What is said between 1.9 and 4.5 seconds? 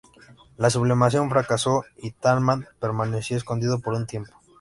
y Thälmann permaneció escondido por un tiempo.